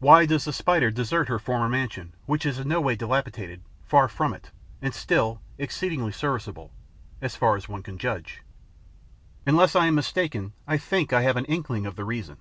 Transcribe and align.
Why 0.00 0.26
does 0.26 0.44
the 0.44 0.52
Spider 0.52 0.90
desert 0.90 1.28
her 1.28 1.38
former 1.38 1.68
mansion, 1.68 2.16
which 2.26 2.44
is 2.44 2.58
in 2.58 2.66
no 2.66 2.80
way 2.80 2.96
dilapidated 2.96 3.62
far 3.84 4.08
from 4.08 4.34
it 4.34 4.50
and 4.82 4.92
still 4.92 5.40
exceedingly 5.56 6.10
serviceable, 6.10 6.72
as 7.20 7.36
far 7.36 7.54
as 7.54 7.68
one 7.68 7.84
can 7.84 7.96
judge? 7.96 8.42
Unless 9.46 9.76
I 9.76 9.86
am 9.86 9.94
mistaken, 9.94 10.52
I 10.66 10.78
think 10.78 11.12
I 11.12 11.22
have 11.22 11.36
an 11.36 11.44
inkling 11.44 11.86
of 11.86 11.94
the 11.94 12.04
reason. 12.04 12.38